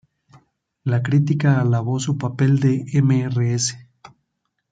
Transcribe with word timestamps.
La 0.83 1.03
crítica 1.03 1.61
alabó 1.61 1.99
su 1.99 2.17
papel 2.17 2.57
de 2.59 2.87
Mrs. 3.03 3.77